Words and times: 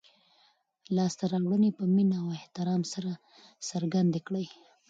لاسته 0.95 1.23
راوړنې 1.31 1.69
په 1.77 1.83
مینه 1.95 2.15
او 2.23 2.27
احترام 2.37 2.81
سره 2.93 3.11
څرګندې 3.69 4.19
کړئ. 4.27 4.47